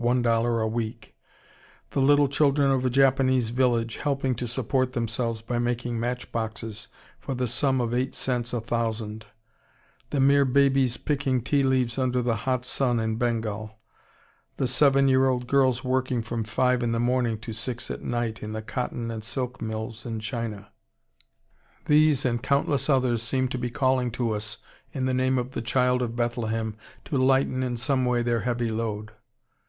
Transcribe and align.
00 0.00 0.22
a 0.60 0.66
week; 0.68 1.16
the 1.90 1.98
little 2.00 2.28
children 2.28 2.70
of 2.70 2.84
a 2.86 2.90
Japanese 2.90 3.50
village 3.50 3.96
helping 3.96 4.36
to 4.36 4.46
support 4.46 4.92
themselves 4.92 5.42
by 5.42 5.58
making 5.58 5.98
match 5.98 6.30
boxes 6.30 6.86
for 7.18 7.34
the 7.34 7.48
sum 7.48 7.80
of 7.80 7.92
eight 7.92 8.14
cents 8.14 8.52
a 8.52 8.60
thousand; 8.60 9.26
the 10.10 10.20
mere 10.20 10.44
babies 10.44 10.96
picking 10.96 11.42
tea 11.42 11.64
leaves 11.64 11.98
under 11.98 12.22
the 12.22 12.36
hot 12.46 12.64
sun 12.64 13.00
in 13.00 13.16
Bengal; 13.16 13.80
the 14.58 14.68
seven 14.68 15.08
year 15.08 15.26
old 15.26 15.48
girls 15.48 15.82
working 15.82 16.22
from 16.22 16.44
five 16.44 16.84
in 16.84 16.92
the 16.92 17.00
morning 17.00 17.36
to 17.40 17.52
six 17.52 17.90
at 17.90 18.00
night 18.00 18.44
in 18.44 18.52
the 18.52 18.62
cotton 18.62 19.10
and 19.10 19.24
silk 19.24 19.60
mills 19.60 20.06
in 20.06 20.20
China; 20.20 20.68
these 21.86 22.24
and 22.24 22.44
countless 22.44 22.88
others 22.88 23.24
seem 23.24 23.48
to 23.48 23.58
be 23.58 23.70
calling 23.70 24.12
to 24.12 24.30
us 24.30 24.58
in 24.92 25.06
the 25.06 25.12
name 25.14 25.36
of 25.36 25.50
the 25.50 25.62
Child 25.62 26.00
of 26.00 26.14
Bethlehem 26.14 26.76
to 27.06 27.18
lighten 27.18 27.64
in 27.64 27.76
some 27.76 28.04
way 28.04 28.22
their 28.22 28.42
heavy 28.42 28.70
load. 28.70 29.10